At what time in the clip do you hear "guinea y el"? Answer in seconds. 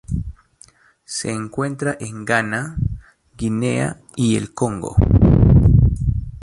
3.37-4.51